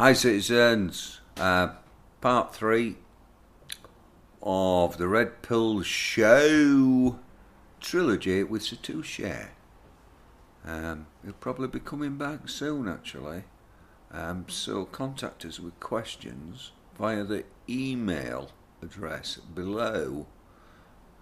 [0.00, 1.20] Hi, citizens.
[1.36, 1.72] Uh,
[2.22, 2.96] part three
[4.42, 7.18] of the Red Pill Show
[7.80, 9.48] trilogy with Satoshi.
[10.64, 13.44] Um, he'll probably be coming back soon, actually.
[14.10, 20.28] Um, so contact us with questions via the email address below,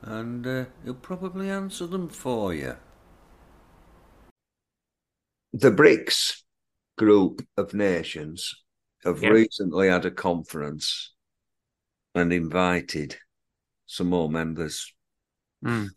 [0.02, 2.76] and uh, he'll probably answer them for you.
[5.52, 6.42] The BRICS
[6.96, 8.54] group of nations
[9.04, 11.12] have recently had a conference
[12.14, 13.16] and invited
[13.86, 14.92] some more members.
[15.64, 15.90] Mm.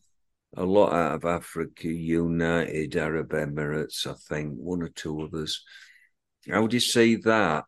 [0.57, 5.63] A lot out of Africa, United Arab Emirates, I think, one or two others.
[6.49, 7.65] How do you see that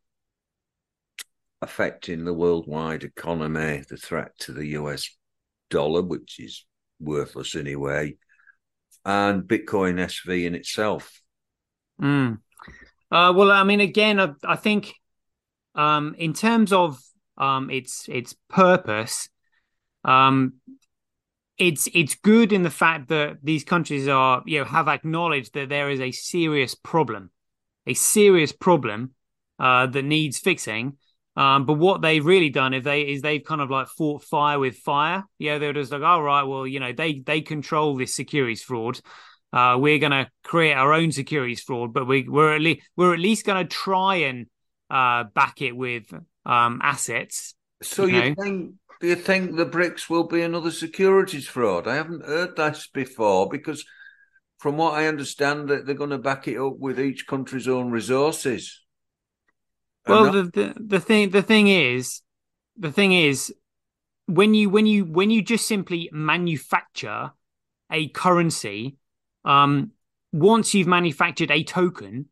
[1.62, 5.10] affecting the worldwide economy, the threat to the US
[5.70, 6.66] dollar, which is
[7.00, 8.18] worthless anyway,
[9.06, 11.22] and Bitcoin SV in itself?
[12.02, 12.40] Mm.
[13.12, 14.94] Uh, well, I mean, again, I, I think
[15.76, 17.00] um, in terms of
[17.38, 19.30] um, its its purpose,
[20.04, 20.56] um,
[21.58, 25.70] it's it's good in the fact that these countries are you know have acknowledged that
[25.70, 27.32] there is a serious problem,
[27.88, 29.12] a serious problem
[29.60, 30.98] uh, that needs fixing.
[31.36, 34.60] Um, but what they've really done is they is they've kind of like fought fire
[34.60, 35.24] with fire.
[35.40, 39.00] Yeah, they're just like, all right, well, you know, they they control this securities fraud.
[39.52, 43.14] Uh, we're going to create our own securities fraud, but we, we're at least we're
[43.14, 44.48] at least going to try and
[44.90, 46.06] uh, back it with
[46.46, 47.56] um, assets.
[47.82, 51.88] So You you think do you think the BRICS will be another securities fraud?
[51.88, 53.86] I haven't heard this before because
[54.60, 57.92] from what I understand that they're going to back it up with each country's own
[57.92, 58.82] resources.
[60.08, 62.22] Well, the, the the thing the thing is,
[62.78, 63.54] the thing is,
[64.28, 67.32] when you when you when you just simply manufacture
[67.92, 68.98] a currency,
[69.44, 69.92] um,
[70.32, 72.28] once you've manufactured a token,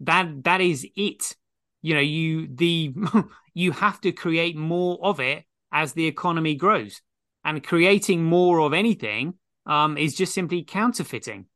[0.00, 1.36] that that is it.
[1.82, 2.94] You know, you the
[3.54, 7.02] you have to create more of it as the economy grows,
[7.44, 9.34] and creating more of anything
[9.66, 11.46] um, is just simply counterfeiting.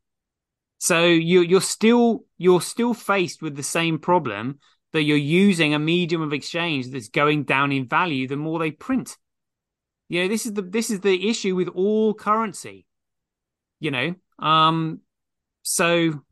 [0.79, 4.59] So you you're still you're still faced with the same problem
[4.93, 8.71] that you're using a medium of exchange that's going down in value the more they
[8.71, 9.17] print.
[10.09, 12.87] You know, this is the this is the issue with all currency.
[13.81, 15.01] You know, um,
[15.63, 16.23] so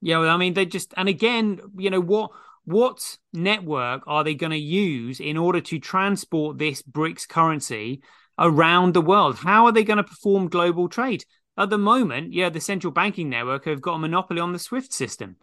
[0.00, 2.32] yeah, I mean, they just and again, you know, what
[2.64, 8.02] what network are they going to use in order to transport this BRICS currency
[8.38, 9.36] around the world?
[9.36, 11.24] How are they going to perform global trade?
[11.58, 14.92] At the moment, yeah, the central banking network have got a monopoly on the SWIFT
[14.92, 15.36] system.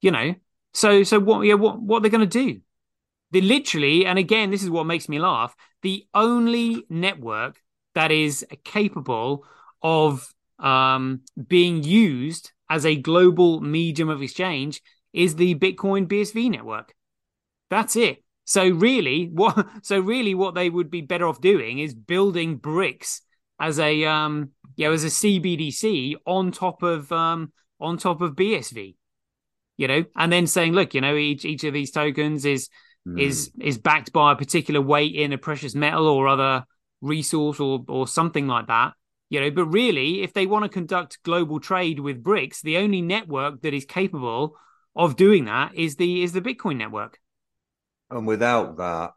[0.00, 0.34] You know,
[0.74, 1.46] so so what?
[1.46, 2.60] Yeah, what what are they going to do?
[3.30, 5.54] They literally, and again, this is what makes me laugh.
[5.82, 7.60] The only network
[7.94, 9.46] that is capable
[9.82, 10.28] of
[10.58, 14.82] um, being used as a global medium of exchange
[15.16, 16.94] is the Bitcoin BSV network.
[17.70, 18.22] That's it.
[18.44, 19.66] So really, what?
[19.82, 23.22] So really, what they would be better off doing is building BRICS
[23.58, 28.36] as a um, you know, as a CBDC on top of um, on top of
[28.36, 28.96] BSV.
[29.78, 32.68] You know, and then saying, look, you know, each each of these tokens is
[33.06, 33.18] Hmm.
[33.18, 36.64] is is backed by a particular weight in a precious metal or other
[37.00, 38.94] resource or or something like that
[39.30, 43.02] you know but really if they want to conduct global trade with BRICS the only
[43.02, 44.56] network that is capable
[44.96, 47.20] of doing that is the is the bitcoin network
[48.10, 49.12] and without that,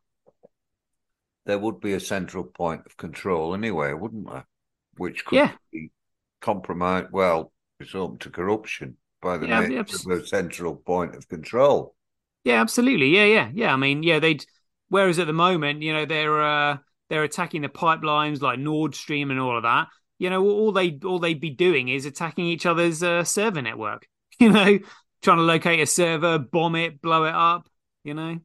[1.46, 4.48] there would be a central point of control anyway, wouldn't there?
[4.96, 5.52] Which could Yeah.
[5.72, 5.92] be
[6.40, 7.12] compromised.
[7.12, 11.28] Well, it's open to corruption by the Yeah, nature abs- of a central point of
[11.28, 11.96] control.
[12.44, 14.46] yeah absolutely yeah yeah yeah i mean yeah they'd
[14.90, 16.78] whereas at the moment you know they're uh
[17.10, 20.98] they're attacking the pipelines like nord stream and all of that you know all they
[21.06, 24.08] all they'd be doing is attacking each other's uh, server network
[24.40, 24.80] you know
[25.22, 27.70] trying to locate a server bomb it blow it up
[28.04, 28.40] you know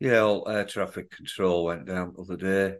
[0.00, 2.76] Yeah, all air traffic control went down the other day.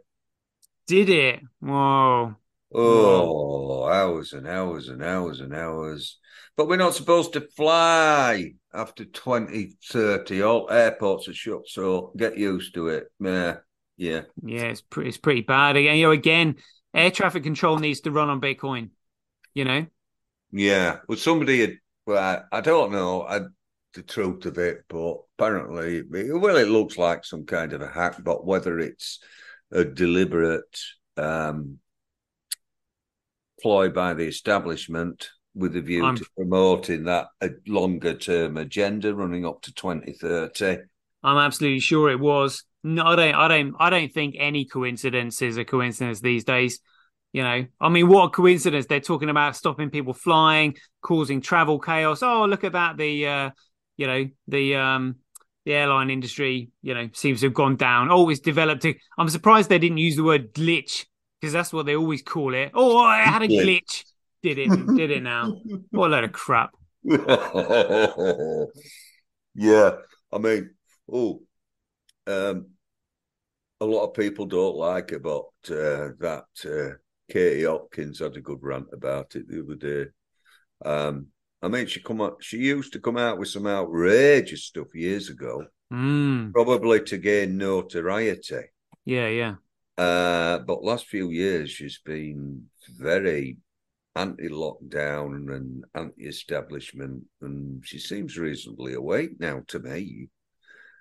[0.87, 1.41] Did it?
[1.59, 2.35] Whoa.
[2.73, 6.19] Oh, hours and hours and hours and hours.
[6.57, 10.41] But we're not supposed to fly after 2030.
[10.41, 13.07] All airports are shut, so get used to it.
[13.19, 13.57] Yeah,
[13.97, 14.21] yeah.
[14.43, 15.77] Yeah, it's pretty, it's pretty bad.
[15.77, 16.55] Again, you know, again,
[16.93, 18.89] air traffic control needs to run on Bitcoin.
[19.53, 19.85] You know?
[20.51, 20.99] Yeah.
[21.07, 23.41] Well, somebody had, well, I, I don't know I,
[23.93, 28.17] the truth of it, but apparently, well, it looks like some kind of a hack,
[28.23, 29.19] but whether it's
[29.71, 30.79] a deliberate
[31.17, 31.79] um,
[33.61, 39.15] ploy by the establishment with a view I'm- to promoting that a longer term agenda
[39.15, 40.83] running up to 2030.
[41.23, 42.63] I'm absolutely sure it was.
[42.83, 43.33] No, I don't.
[43.33, 43.75] I don't.
[43.79, 46.79] I don't think any coincidence is a coincidence these days.
[47.35, 48.85] You know, I mean, what a coincidence!
[48.85, 52.23] They're talking about stopping people flying, causing travel chaos.
[52.23, 52.95] Oh, look at that!
[52.95, 53.49] The, uh,
[53.97, 55.17] you know, the um,
[55.65, 58.07] the airline industry, you know, seems to have gone down.
[58.09, 58.85] Oh, it's developed.
[58.85, 61.07] A, I'm surprised they didn't use the word glitch
[61.41, 62.71] because that's what they always call it.
[62.73, 64.05] Oh, I had a glitch.
[64.41, 64.69] Did it?
[64.95, 65.57] Did it now?
[65.91, 66.71] What a load of crap.
[67.03, 67.17] yeah,
[70.31, 70.69] I mean,
[71.11, 71.41] oh,
[72.27, 72.67] um,
[73.81, 76.95] a lot of people don't like it, but uh, that uh,
[77.29, 80.09] Katie Hopkins had a good rant about it the other day.
[80.83, 81.27] Um,
[81.61, 85.29] I mean, she come up, she used to come out with some outrageous stuff years
[85.29, 86.53] ago, mm.
[86.53, 88.65] probably to gain notoriety.
[89.05, 89.55] Yeah, yeah.
[89.97, 92.65] Uh, but last few years, she's been
[92.99, 93.57] very
[94.15, 100.27] anti-lockdown and anti-establishment, and she seems reasonably awake now to me.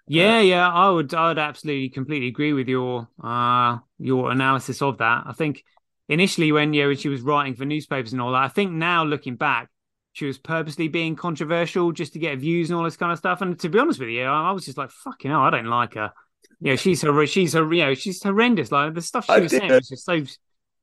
[0.07, 4.81] Yeah, uh, yeah, I would, I would absolutely, completely agree with your, uh, your analysis
[4.81, 5.25] of that.
[5.27, 5.65] I think
[6.09, 8.73] initially when you know, when she was writing for newspapers and all that, I think
[8.73, 9.71] now looking back,
[10.13, 13.41] she was purposely being controversial just to get views and all this kind of stuff.
[13.41, 15.95] And to be honest with you, I, was just like, fucking hell, I don't like
[15.95, 16.13] her.
[16.61, 18.71] Yeah, you know, she's her, she's her, you know, she's horrendous.
[18.71, 19.61] Like the stuff she I was did.
[19.61, 20.23] saying was just so,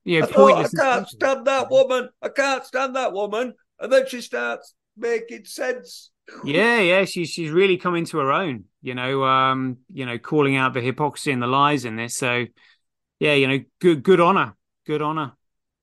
[0.04, 0.78] you know, I pointless.
[0.78, 2.10] I can't stand that woman.
[2.22, 3.54] I can't stand that woman.
[3.80, 6.12] And then she starts making sense.
[6.44, 8.66] Yeah, yeah, she's she's really come into her own.
[8.82, 12.16] You know, um, you know, calling out the hypocrisy and the lies in this.
[12.16, 12.46] So,
[13.20, 14.54] yeah, you know, good good on her.
[14.92, 15.32] Good on her.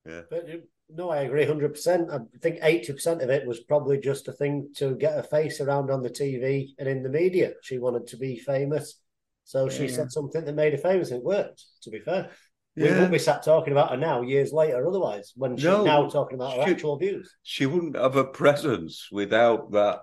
[0.05, 0.21] Yeah.
[0.29, 0.47] But
[0.91, 2.13] no, I agree 100%.
[2.13, 5.91] I think 80% of it was probably just a thing to get her face around
[5.91, 7.53] on the TV and in the media.
[7.63, 9.01] She wanted to be famous.
[9.45, 9.95] So she yeah.
[9.95, 11.11] said something that made her famous.
[11.11, 12.29] It worked, to be fair.
[12.77, 12.85] Yeah.
[12.85, 16.07] We wouldn't be sat talking about her now, years later, otherwise, when she's no, now
[16.07, 17.35] talking about her she, actual views.
[17.45, 20.01] She wouldn't have a presence without that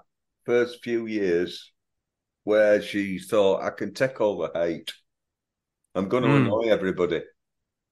[0.48, 1.72] first few years
[2.44, 4.94] where she thought, I can take all the hate.
[5.94, 6.38] I'm going to mm.
[6.38, 7.22] annoy everybody.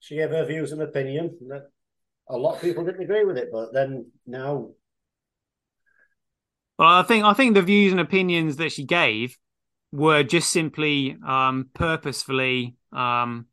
[0.03, 1.69] She gave her views and opinion that
[2.27, 4.71] a lot of people didn't agree with it, but then now.
[6.77, 9.37] Well, I think I think the views and opinions that she gave
[9.93, 13.45] were just simply um, purposefully um,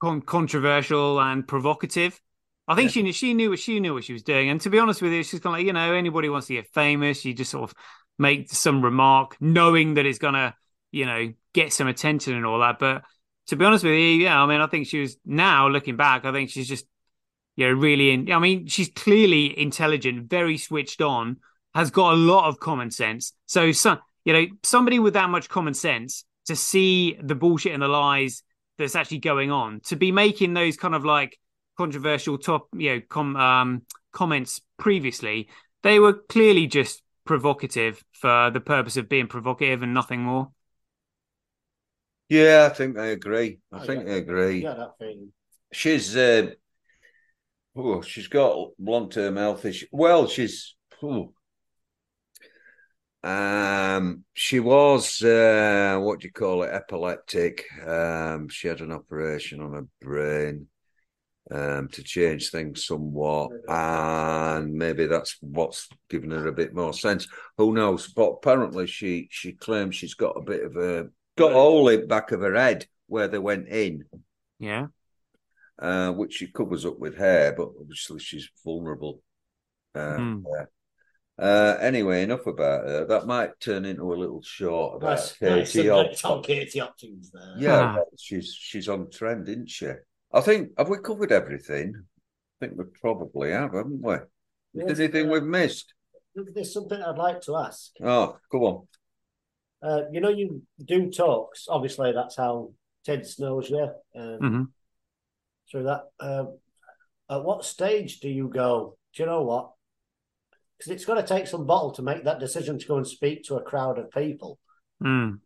[0.00, 2.20] con- controversial and provocative.
[2.68, 3.02] I think yeah.
[3.02, 5.12] she she knew what she knew what she was doing, and to be honest with
[5.12, 7.68] you, she's kind of like you know anybody wants to get famous, you just sort
[7.68, 7.76] of
[8.16, 10.54] make some remark knowing that it's gonna
[10.92, 12.78] you know get some attention and all that.
[12.78, 13.02] But
[13.48, 16.24] to be honest with you, yeah, I mean, I think she was now looking back,
[16.24, 16.86] I think she's just
[17.58, 18.30] you know, really in.
[18.30, 21.38] I mean, she's clearly intelligent, very switched on,
[21.74, 23.32] has got a lot of common sense.
[23.46, 27.82] So, some, you know, somebody with that much common sense to see the bullshit and
[27.82, 28.44] the lies
[28.78, 31.36] that's actually going on, to be making those kind of like
[31.76, 35.48] controversial top, you know, com, um, comments previously,
[35.82, 40.52] they were clearly just provocative for the purpose of being provocative and nothing more.
[42.28, 43.58] Yeah, I think I agree.
[43.72, 44.62] I, I think I agree.
[44.62, 45.32] Yeah, that thing.
[45.72, 46.50] She's uh,
[47.76, 49.88] oh, she's got long term health issues.
[49.92, 50.74] Well, she's.
[51.02, 51.32] Oh.
[53.22, 56.72] Um, she was uh, what do you call it?
[56.72, 57.64] Epileptic.
[57.84, 60.68] Um, she had an operation on her brain
[61.50, 67.26] um, to change things somewhat, and maybe that's what's given her a bit more sense.
[67.56, 68.06] Who knows?
[68.08, 72.02] But apparently, she she claims she's got a bit of a got a hole in
[72.02, 74.04] the back of her head where they went in.
[74.58, 74.88] Yeah
[75.78, 79.22] uh, which she covers up with hair, but obviously she's vulnerable.
[79.94, 80.42] Uh, mm.
[81.38, 83.04] uh, anyway, enough about her.
[83.06, 87.54] That might turn into a little short about nice, Katie nice, Katie Hopkins there.
[87.58, 88.02] Yeah, ah.
[88.18, 89.90] she's she's on trend, isn't she?
[90.32, 91.94] I think have we covered everything?
[91.96, 94.16] I think we probably have, haven't we?
[94.74, 95.94] Yes, anything uh, we've missed?
[96.34, 97.92] There's something I'd like to ask.
[98.02, 98.88] Oh, come on.
[99.82, 101.66] Uh, you know, you do talks.
[101.68, 102.72] Obviously, that's how
[103.04, 103.88] Ted knows you.
[104.14, 104.62] Um, mm-hmm
[105.70, 106.04] through that.
[106.18, 106.44] Uh,
[107.30, 108.96] at what stage do you go?
[109.14, 109.70] Do you know what?
[110.76, 113.44] Because it's going to take some bottle to make that decision to go and speak
[113.44, 114.58] to a crowd of people.
[115.02, 115.40] Mm.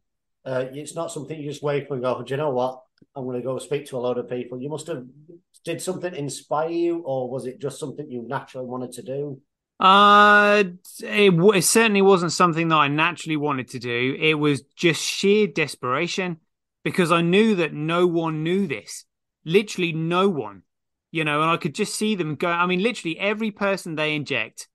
[0.44, 2.80] Uh, it's not something you just wake up and go, do you know what?
[3.16, 4.60] I'm going to go speak to a load of people.
[4.60, 5.04] You must have
[5.64, 9.40] did something inspire you, or was it just something you naturally wanted to do?
[9.82, 10.62] Uh,
[11.00, 14.16] it, it certainly wasn't something that I naturally wanted to do.
[14.20, 16.36] It was just sheer desperation
[16.84, 19.06] because I knew that no one knew this
[19.44, 20.62] literally no one,
[21.10, 22.48] you know, and I could just see them go.
[22.48, 24.68] I mean, literally every person they inject,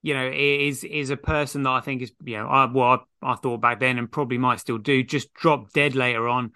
[0.00, 3.32] you know, is is a person that I think is, you know, I, well, I,
[3.32, 6.52] I thought back then and probably might still do, just drop dead later on.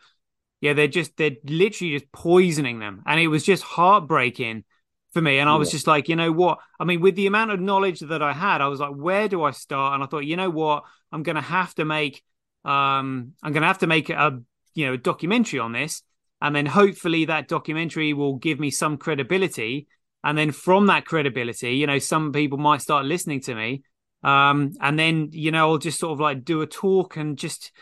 [0.63, 4.65] Yeah, they're just they're literally just poisoning them, and it was just heartbreaking
[5.13, 5.39] for me.
[5.39, 6.59] And I was just like, you know what?
[6.79, 9.43] I mean, with the amount of knowledge that I had, I was like, where do
[9.43, 9.95] I start?
[9.95, 10.85] And I thought, you know what?
[11.13, 12.23] I'm going to have to make,
[12.65, 14.39] um, I'm going to have to make a,
[14.75, 16.03] you know, a documentary on this
[16.41, 19.89] and then hopefully that documentary will give me some credibility
[20.23, 23.83] and then from that credibility you know some people might start listening to me
[24.23, 27.73] um, and then you know i'll just sort of like do a talk and just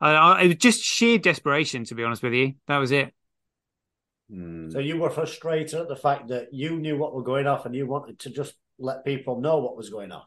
[0.00, 2.54] I, it was just sheer desperation, to be honest with you.
[2.66, 3.14] That was it.
[4.30, 4.70] Hmm.
[4.70, 7.74] So you were frustrated at the fact that you knew what was going off and
[7.74, 10.22] you wanted to just let people know what was going on.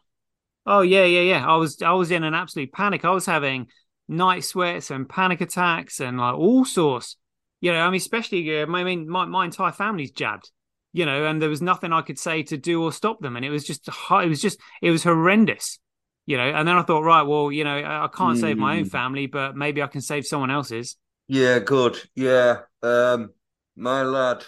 [0.66, 1.48] Oh yeah, yeah, yeah.
[1.48, 3.06] I was I was in an absolute panic.
[3.06, 3.68] I was having
[4.08, 7.18] night sweats and panic attacks and like all sorts.
[7.62, 10.52] You know, I mean, especially uh, I mean, my my entire family's jabbed.
[10.94, 13.46] You know, and there was nothing I could say to do or stop them, and
[13.46, 15.80] it was just it was just it was horrendous.
[16.26, 18.86] You know, and then I thought, right, well, you know, I can't save my own
[18.86, 18.92] Mm.
[18.92, 20.98] family, but maybe I can save someone else's.
[21.30, 21.98] Yeah, good.
[22.16, 22.62] Yeah.
[22.84, 23.32] Um,
[23.78, 24.44] my lad,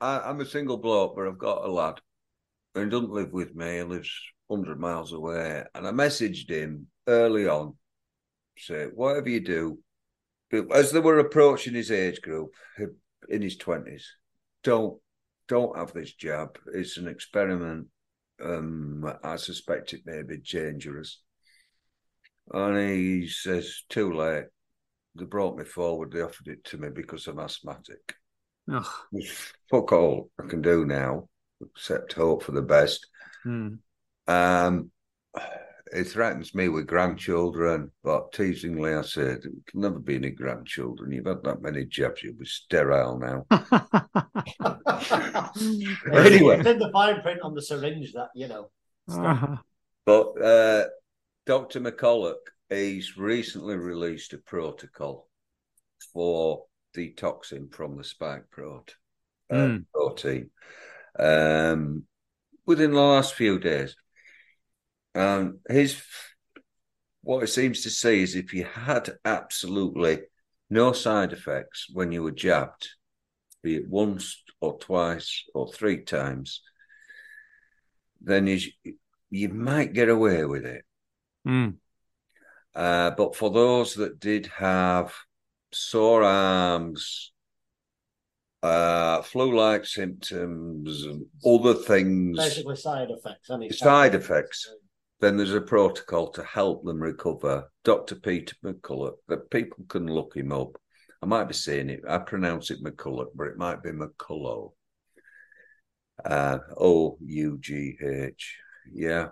[0.00, 2.00] I, I'm a single bloke, but I've got a lad.
[2.74, 4.10] He doesn't live with me, he lives
[4.48, 5.64] 100 miles away.
[5.74, 7.74] And I messaged him early on,
[8.58, 9.78] say, whatever you do,
[10.72, 12.52] as they were approaching his age group
[13.28, 14.02] in his 20s,
[14.62, 15.00] don't
[15.46, 16.58] don't have this jab.
[16.72, 17.88] It's an experiment.
[18.42, 21.20] Um, I suspect it may be dangerous.
[22.52, 24.44] And he says, too late
[25.14, 26.12] they brought me forward.
[26.12, 28.14] They offered it to me because I'm asthmatic.
[28.72, 28.86] Ugh.
[29.12, 31.28] There's fuck all I can do now,
[31.60, 33.06] except hope for the best.
[33.42, 33.74] Hmm.
[34.26, 34.90] Um,
[35.92, 41.12] it threatens me with grandchildren, but teasingly I said, "It can never be any grandchildren.
[41.12, 43.46] You've had that many jabs, you'll be sterile now."
[46.12, 46.58] Anyway.
[46.58, 48.70] It's in the fine print on the syringe that, you know.
[50.04, 50.84] But uh,
[51.46, 51.80] Dr.
[51.80, 52.34] McCulloch,
[52.68, 55.28] he's recently released a protocol
[56.12, 56.64] for
[56.96, 58.94] detoxing from the spike prote-
[59.50, 59.84] uh, Mm.
[59.92, 60.50] protein
[61.18, 62.04] um,
[62.66, 63.96] within the last few days.
[65.14, 66.02] And his
[67.22, 70.20] what it seems to say is if you had absolutely
[70.68, 72.88] no side effects when you were jabbed,
[73.62, 76.60] be it once or twice or three times,
[78.20, 78.58] then you,
[79.30, 80.84] you might get away with it.
[81.44, 81.70] Hmm.
[82.74, 85.14] Uh, but for those that did have
[85.74, 87.32] sore arms,
[88.62, 93.50] uh, flu-like symptoms, and other things, Basically, side effects.
[93.50, 94.72] Any Side effects.
[95.20, 97.70] then there's a protocol to help them recover.
[97.84, 98.14] Dr.
[98.16, 100.76] Peter McCulloch, that people can look him up.
[101.22, 104.72] I might be saying it, I pronounce it McCulloch, but it might be McCullough.
[106.24, 108.56] Uh, O U G H.
[108.92, 109.28] Yeah,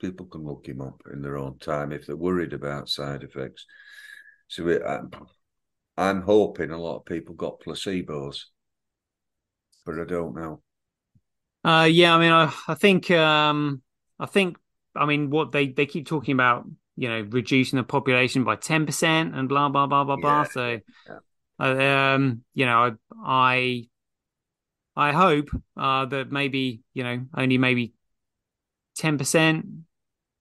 [0.00, 3.66] people can look him up in their own time if they're worried about side effects.
[4.48, 5.10] So it, I'm,
[5.96, 8.44] I'm hoping a lot of people got placebos,
[9.86, 10.60] but I don't know.
[11.64, 13.80] Uh, yeah, I mean, I, I think, um,
[14.18, 14.58] I think,
[14.94, 18.86] I mean, what they they keep talking about, you know, reducing the population by ten
[18.86, 20.44] percent and blah blah blah blah blah.
[20.44, 21.18] So, yeah.
[21.58, 23.88] uh, um, you know, I,
[24.96, 27.94] I hope uh that maybe you know only maybe
[28.94, 29.66] ten percent.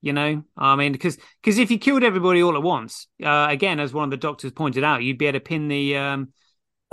[0.04, 3.80] You know, I mean, because because if you killed everybody all at once, uh, again,
[3.80, 6.34] as one of the doctors pointed out, you'd be able to pin the, um,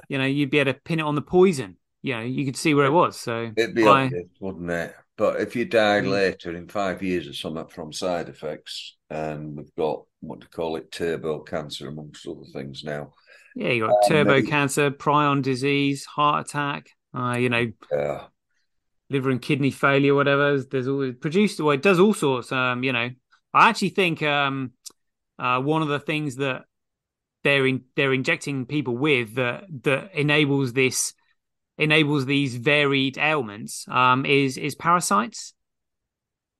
[0.08, 1.76] you know, you'd be able to pin it on the poison.
[2.02, 3.18] You know, you could see where it was.
[3.18, 4.94] So It'd be I- obvious, wouldn't it?
[5.16, 6.10] But if you died Mm.
[6.12, 10.76] later in five years or something from side effects, and we've got what to call
[10.76, 13.12] it, turbo cancer amongst other things now.
[13.56, 18.26] Yeah, you got Um, turbo maybe- cancer, prion disease, heart attack, uh, you know, Yeah,
[19.10, 20.60] liver and kidney failure, whatever.
[20.62, 21.60] There's all produced.
[21.60, 22.52] Well, it does all sorts.
[22.52, 23.10] Um, you know,
[23.52, 24.72] I actually think um,
[25.38, 26.64] uh, one of the things that
[27.42, 31.14] they're in, they're injecting people with that that enables this
[31.78, 35.54] enables these varied ailments um, is is parasites.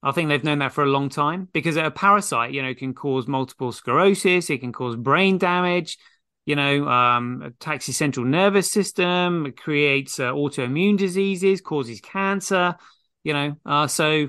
[0.03, 2.95] I think they've known that for a long time because a parasite, you know, can
[2.95, 4.49] cause multiple sclerosis.
[4.49, 5.99] It can cause brain damage.
[6.47, 9.47] You know, um, attacks your central nervous system.
[9.47, 12.77] It creates uh, autoimmune diseases, causes cancer.
[13.23, 14.29] You know, uh, so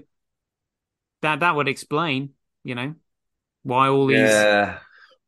[1.21, 2.31] that that would explain,
[2.63, 2.95] you know,
[3.63, 4.79] why all these yeah,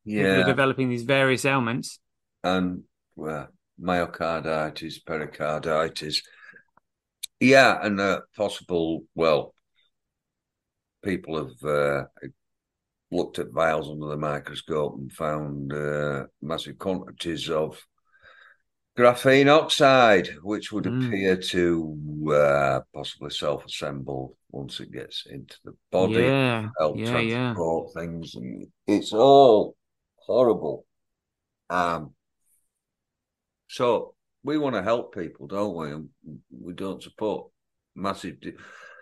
[0.04, 1.98] people are yeah, developing these various ailments.
[2.42, 2.82] and
[3.16, 3.48] well,
[3.80, 6.22] myocarditis, pericarditis.
[7.40, 9.04] Yeah, and uh, possible.
[9.14, 9.54] Well,
[11.02, 12.04] people have uh,
[13.14, 17.80] looked at vials under the microscope and found uh, massive quantities of
[18.98, 21.06] graphene oxide, which would Mm.
[21.06, 27.52] appear to uh, possibly self-assemble once it gets into the body, yeah, help yeah, yeah.
[27.52, 28.34] transport things.
[28.34, 29.76] And it's all
[30.16, 30.86] horrible.
[31.70, 32.14] Um,
[33.68, 35.90] so we want to help people, don't we?
[35.90, 36.08] And
[36.50, 37.50] we don't support
[37.94, 38.40] massive.
[38.40, 38.56] Di-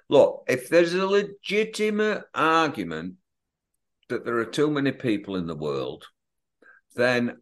[0.09, 3.15] Look, if there's a legitimate argument
[4.13, 6.05] that there are too many people in the world,
[6.95, 7.39] then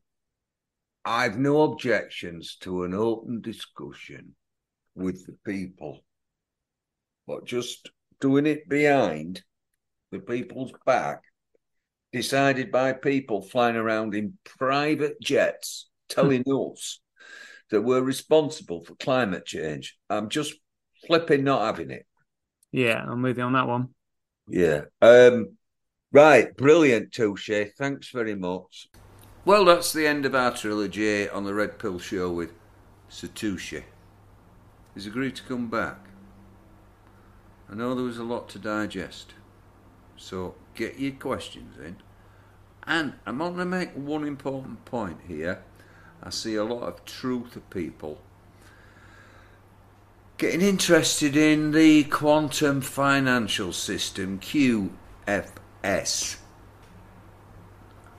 [1.04, 4.36] I've no objections to an open discussion
[4.94, 6.04] with the people.
[7.26, 9.42] But just doing it behind
[10.12, 11.22] the people's back
[12.12, 17.00] decided by people flying around in private jets telling us
[17.70, 19.98] that we're responsible for climate change.
[20.08, 20.54] I'm just
[21.08, 22.06] flipping not having it.
[22.70, 23.88] Yeah, I'm with you on that one.
[24.46, 24.82] Yeah.
[25.02, 25.56] Um,
[26.12, 26.56] right.
[26.56, 27.72] Brilliant, Toshi.
[27.74, 28.88] Thanks very much.
[29.44, 32.52] Well, that's the end of our trilogy on the Red Pill Show with
[33.10, 33.84] Satoshi.
[34.94, 35.98] He's agreed to come back.
[37.70, 39.34] I know there was a lot to digest.
[40.16, 41.96] So get your questions in.
[42.86, 45.62] And I'm going to make one important point here.
[46.22, 48.20] I see a lot of truth of people
[50.36, 54.40] getting interested in the quantum financial system,
[55.82, 56.36] QFS.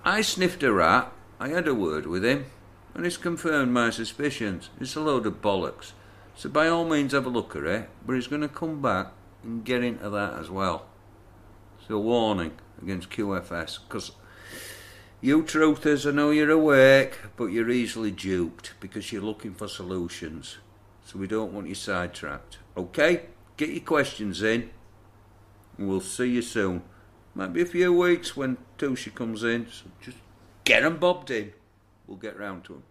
[0.03, 2.46] I sniffed a rat, I had a word with him,
[2.94, 4.70] and it's confirmed my suspicions.
[4.80, 5.94] It's a load of bollocks.
[6.36, 9.12] So by all means have a look at it, but he's going to come back
[9.44, 10.86] and get into that as well.
[11.88, 14.12] So warning against QFS, because
[15.20, 20.58] you truthers, I know you're awake, but you're easily duped because you're looking for solutions.
[21.06, 22.58] So we don't want you sidetracked.
[22.75, 23.24] Okay?
[23.58, 24.72] Get your questions in.
[25.77, 26.84] And we'll see you soon.
[27.34, 30.18] Might be a few weeks when Toshi comes in, so just
[30.66, 31.54] get 'em bobbed in.
[32.06, 32.84] We'll get round to to 'em.